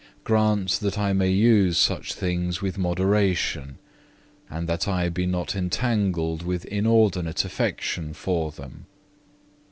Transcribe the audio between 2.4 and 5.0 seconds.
with moderation, and that